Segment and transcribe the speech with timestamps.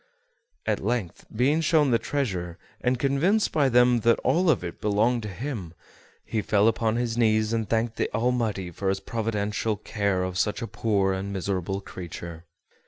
[0.65, 5.21] At length, being shown the treasure, and convinced by them that all of it belonged
[5.21, 5.75] to him,
[6.25, 10.59] he fell upon his knees and thanked the Almighty for his providential care of such
[10.59, 12.45] a poor and miserable creature.